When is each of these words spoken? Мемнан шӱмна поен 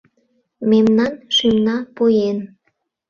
Мемнан 0.69 1.13
шӱмна 1.35 1.77
поен 1.95 2.37